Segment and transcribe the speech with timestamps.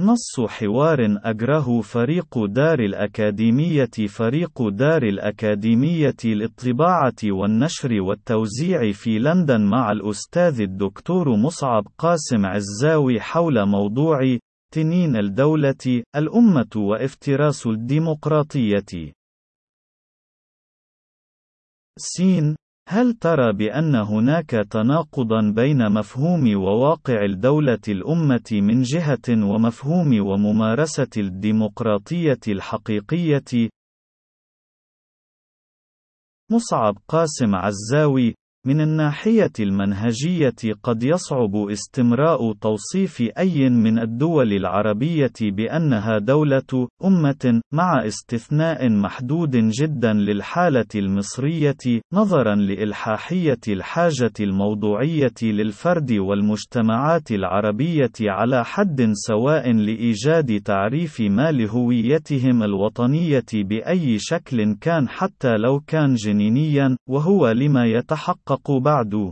[0.00, 9.92] نص حوار أجره فريق دار الأكاديمية فريق دار الأكاديمية للطباعة والنشر والتوزيع في لندن مع
[9.92, 14.38] الأستاذ الدكتور مصعب قاسم عزاوي حول موضوع
[14.72, 19.12] تنين الدولة، الأمة وافتراس الديمقراطية.
[21.98, 22.22] س
[22.88, 32.40] هل ترى بأن هناك تناقضا بين مفهوم وواقع الدولة الأمة من جهة ومفهوم وممارسة الديمقراطية
[32.48, 33.70] الحقيقية؟
[36.50, 38.34] مصعب قاسم عزاوي
[38.66, 48.06] من الناحية المنهجية قد يصعب استمراء توصيف أي من الدول العربية بأنها دولة أمة مع
[48.06, 59.72] استثناء محدود جدا للحالة المصرية نظرا لإلحاحية الحاجة الموضوعية للفرد والمجتمعات العربية على حد سواء
[59.72, 68.49] لإيجاد تعريف ما لهويتهم الوطنية بأي شكل كان حتى لو كان جنينيا وهو لما يتحقق
[68.50, 69.30] يتحقق بعد.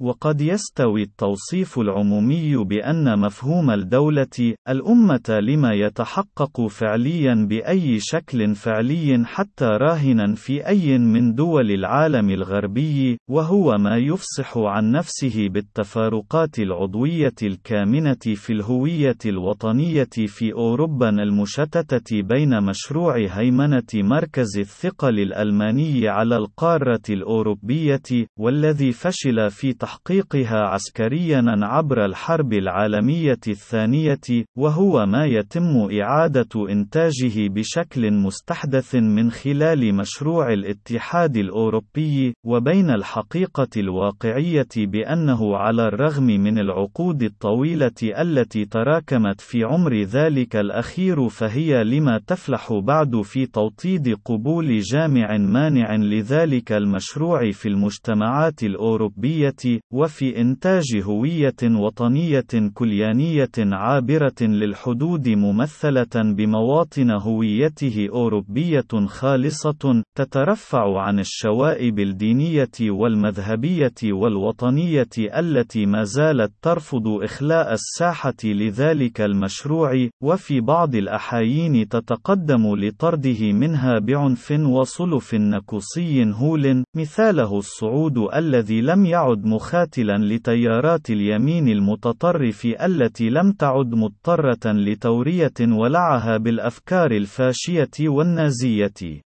[0.00, 9.64] وقد يستوي التوصيف العمومي بأن مفهوم الدولة، الأمة لما يتحقق فعليا بأي شكل فعلي حتى
[9.64, 18.34] راهنا في أي من دول العالم الغربي، وهو ما يفصح عن نفسه بالتفارقات العضوية الكامنة
[18.34, 28.26] في الهوية الوطنية في أوروبا المشتتة بين مشروع هيمنة مركز الثقل الألماني على القارة الأوروبية،
[28.38, 38.12] والذي فشل في تحقيقها عسكريا عبر الحرب العالمية الثانية، وهو ما يتم إعادة إنتاجه بشكل
[38.12, 48.00] مستحدث من خلال مشروع الاتحاد الأوروبي، وبين الحقيقة الواقعية بأنه على الرغم من العقود الطويلة
[48.02, 55.96] التي تراكمت في عمر ذلك الأخير فهي لما تفلح بعد في توطيد قبول جامع مانع
[55.96, 68.08] لذلك المشروع في المجتمعات الأوروبية، وفي إنتاج هوية وطنية كليانية عابرة للحدود ممثلة بمواطن هويته
[68.12, 79.20] أوروبية خالصة، تترفع عن الشوائب الدينية والمذهبية والوطنية التي ما زالت ترفض إخلاء الساحة لذلك
[79.20, 89.06] المشروع، وفي بعض الأحايين تتقدم لطرده منها بعنف وصلف نكوصي هول، مثاله الصعود الذي لم
[89.06, 99.27] يعد مخ مخاتلا لتيارات اليمين المتطرف التي لم تعد مضطرة لتورية ولعها بالأفكار الفاشية والنازية.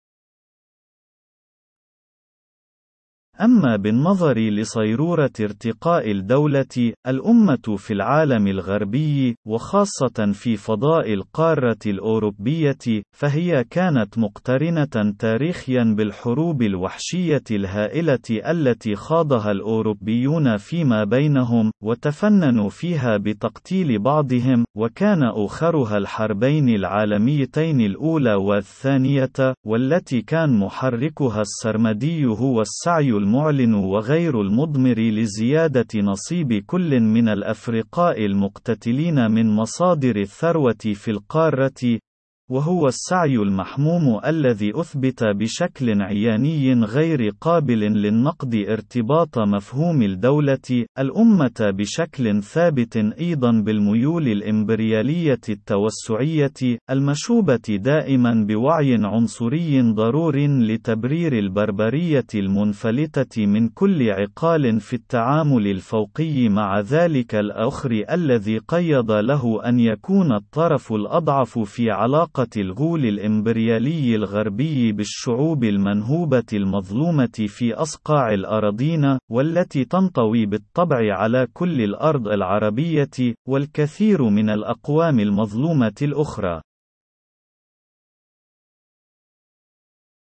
[3.41, 13.63] أما بالنظر لصيرورة ارتقاء الدولة، الأمة في العالم الغربي، وخاصة في فضاء القارة الأوروبية، فهي
[13.63, 24.65] كانت مقترنة تاريخيا بالحروب الوحشية الهائلة التي خاضها الأوروبيون فيما بينهم، وتفننوا فيها بتقتيل بعضهم،
[24.77, 34.99] وكان آخرها الحربين العالميتين الأولى والثانية، والتي كان محركها السرمدي هو السعي المعلن وغير المضمر
[34.99, 41.99] لزيادة نصيب كل من الأفرقاء المقتتلين من مصادر الثروة في القارة،
[42.49, 52.43] وهو السعي المحموم الذي أثبت بشكل عياني غير قابل للنقد ارتباط مفهوم الدولة الأمة بشكل
[52.43, 64.09] ثابت أيضا بالميول الإمبريالية التوسعية المشوبة دائما بوعي عنصري ضرور لتبرير البربرية المنفلتة من كل
[64.09, 71.91] عقال في التعامل الفوقي مع ذلك الآخر الذي قيض له أن يكون الطرف الأضعف في
[71.91, 81.47] علاقة علاقة الغول الإمبريالي الغربي بالشعوب المنهوبة المظلومة في أصقاع الأراضين، والتي تنطوي بالطبع على
[81.53, 86.61] كل الأرض العربية، والكثير من الأقوام المظلومة الأخرى.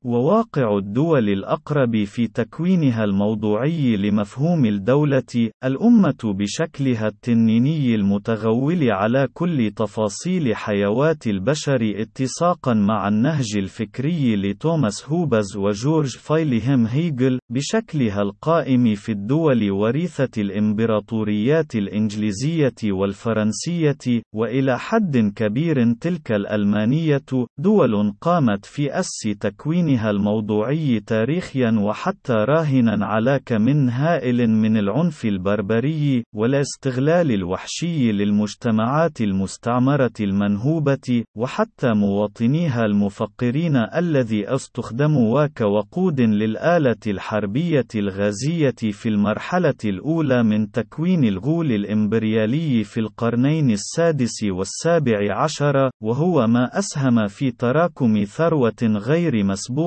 [0.04, 10.56] وواقع الدول الأقرب في تكوينها الموضوعي لمفهوم الدولة، الأمة بشكلها التنيني المتغول على كل تفاصيل
[10.56, 19.70] حيوات البشر اتساقا مع النهج الفكري لتوماس هوبز وجورج فايلهم هيجل، بشكلها القائم في الدول
[19.70, 27.22] وريثة الإمبراطوريات الإنجليزية والفرنسية، وإلى حد كبير تلك الألمانية،
[27.58, 29.08] دول قامت في أس
[29.40, 39.20] تكوين كيانها الموضوعي تاريخيا وحتى راهنا على كم هائل من العنف البربري والاستغلال الوحشي للمجتمعات
[39.20, 50.70] المستعمرة المنهوبة وحتى مواطنيها المفقرين الذي استخدموا كوقود للآلة الحربية الغازية في المرحلة الأولى من
[50.70, 59.44] تكوين الغول الإمبريالي في القرنين السادس والسابع عشر وهو ما أسهم في تراكم ثروة غير
[59.44, 59.77] مسبوقة.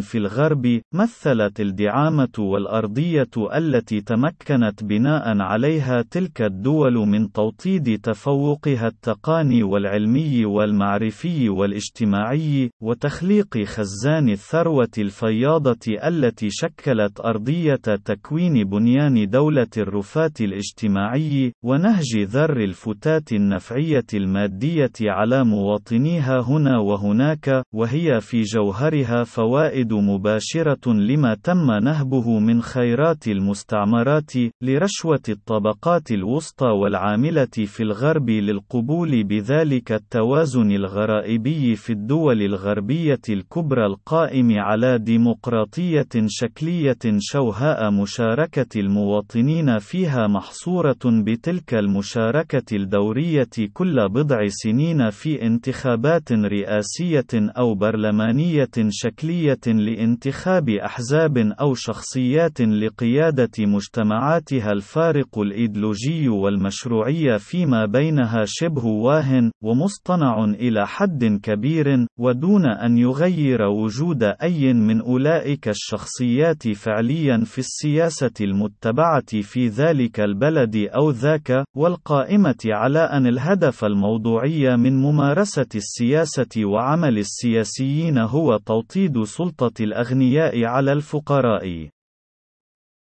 [0.00, 9.62] في الغرب مثلت الدعامة والأرضية التي تمكنت بناء عليها تلك الدول من توطيد تفوقها التقاني
[9.62, 21.52] والعلمي والمعرفي والاجتماعي وتخليق خزان الثروة الفياضة التي شكلت أرضية تكوين بنيان دولة الرفاة الاجتماعي
[21.64, 31.34] ونهج ذر الفتات النفعية المادية على مواطنيها هنا وهناك وهي في جوهرها فوائد مباشرة لما
[31.34, 41.76] تم نهبه من خيرات المستعمرات لرشوة الطبقات الوسطى والعاملة في الغرب للقبول بذلك التوازن الغرائبي
[41.76, 52.76] في الدول الغربية الكبرى القائم على ديمقراطية شكلية شوهاء مشاركة المواطنين فيها محصورة بتلك المشاركة
[52.76, 59.25] الدورية كل بضع سنين في انتخابات رئاسية أو برلمانية شكلية
[59.66, 70.86] لانتخاب أحزاب أو شخصيات لقيادة مجتمعاتها الفارق الإيديولوجي والمشروعية فيما بينها شبه واهن ومصطنع إلى
[70.86, 79.68] حد كبير ودون أن يغير وجود أي من أولئك الشخصيات فعليا في السياسة المتبعة في
[79.68, 88.56] ذلك البلد أو ذاك والقائمة على أن الهدف الموضوعي من ممارسة السياسة وعمل السياسيين هو
[88.56, 91.95] توطيد سلطة الأغنياء على الفقراء.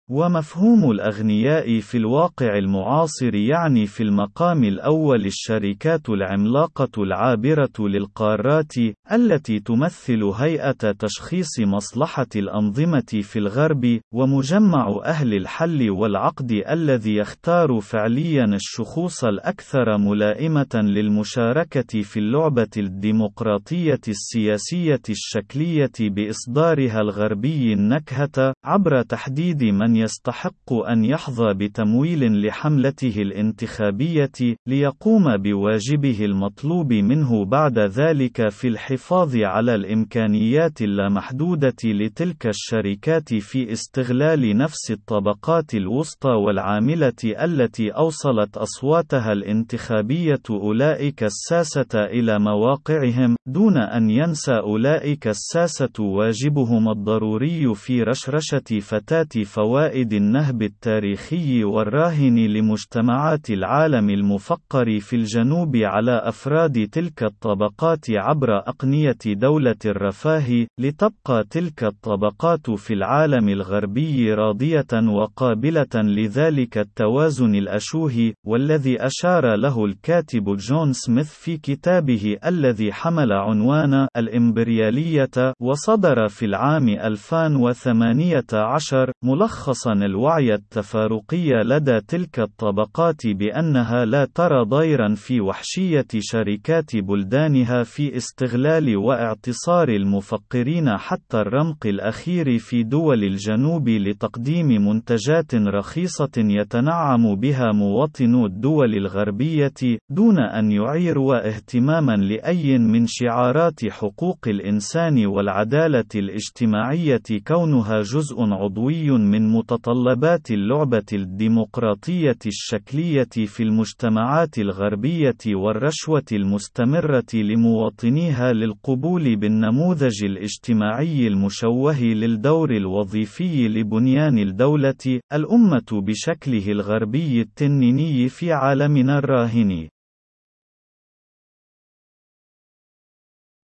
[0.10, 8.74] ومفهوم الأغنياء في الواقع المعاصر يعني في المقام الأول الشركات العملاقة العابرة للقارات،
[9.12, 18.46] التي تمثل هيئة تشخيص مصلحة الأنظمة في الغرب، ومجمع أهل الحل والعقد الذي يختار فعليا
[18.46, 29.97] الشخوص الأكثر ملائمة للمشاركة في اللعبة الديمقراطية السياسية الشكلية بإصدارها الغربي النكهة، عبر تحديد من
[29.98, 34.32] يستحق أن يحظى بتمويل لحملته الانتخابية،
[34.68, 44.58] ليقوم بواجبه المطلوب منه بعد ذلك في الحفاظ على الإمكانيات اللامحدودة لتلك الشركات في استغلال
[44.58, 47.14] نفس الطبقات الوسطى والعاملة
[47.44, 57.76] التي أوصلت أصواتها الانتخابية أولئك الساسة إلى مواقعهم، دون أن ينسى أولئك الساسة واجبهم الضروري
[57.76, 66.88] في رشرشة فتاة فوائد فوائد النهب التاريخي والراهن لمجتمعات العالم المفقر في الجنوب على أفراد
[66.92, 76.78] تلك الطبقات عبر أقنية دولة الرفاه، لتبقى تلك الطبقات في العالم الغربي راضية وقابلة لذلك
[76.78, 86.28] التوازن الأشوه، والذي أشار له الكاتب جون سميث في كتابه الذي حمل عنوان الإمبريالية وصدر
[86.28, 95.42] في العام 2018 ملخص حصن الوعي التفارقي لدى تلك الطبقات بأنها لا ترى ضيرا في
[95.42, 105.56] وحشية شركات بلدانها في استغلال واعتصار المفقرين حتى الرمق الأخير في دول الجنوب لتقديم منتجات
[105.56, 115.26] رخيصة يتنعم بها مواطنو الدول الغربية، دون أن يعيروا اهتماما لأي من شعارات حقوق الإنسان
[115.26, 127.26] والعدالة الاجتماعية كونها جزء عضوي من متطلبات اللعبة الديمقراطية الشكلية في المجتمعات الغربية والرشوة المستمرة
[127.34, 139.18] لمواطنيها للقبول بالنموذج الاجتماعي المشوه للدور الوظيفي لبنيان الدولة، الأمة بشكله الغربي التنيني في عالمنا
[139.18, 139.88] الراهن.